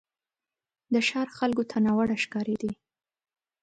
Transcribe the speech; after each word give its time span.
د 0.93 0.95
ښار 1.07 1.27
خلکو 1.37 1.63
ته 1.69 1.77
ناوړه 1.85 2.15
ښکارېدی. 2.23 2.71